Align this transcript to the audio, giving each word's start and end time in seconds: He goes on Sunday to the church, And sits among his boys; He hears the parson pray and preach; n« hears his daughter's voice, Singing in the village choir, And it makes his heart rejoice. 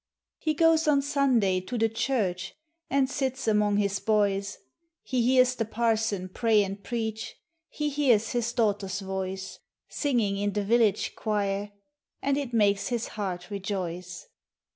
He 0.39 0.55
goes 0.55 0.87
on 0.87 1.03
Sunday 1.03 1.59
to 1.61 1.77
the 1.77 1.87
church, 1.87 2.55
And 2.89 3.07
sits 3.07 3.47
among 3.47 3.77
his 3.77 3.99
boys; 3.99 4.57
He 5.03 5.21
hears 5.21 5.53
the 5.53 5.63
parson 5.65 6.27
pray 6.27 6.63
and 6.63 6.83
preach; 6.83 7.35
n« 7.79 7.87
hears 7.87 8.31
his 8.31 8.51
daughter's 8.51 8.99
voice, 9.01 9.59
Singing 9.89 10.37
in 10.37 10.53
the 10.53 10.63
village 10.63 11.13
choir, 11.15 11.73
And 12.19 12.35
it 12.35 12.51
makes 12.51 12.87
his 12.87 13.09
heart 13.09 13.51
rejoice. 13.51 14.25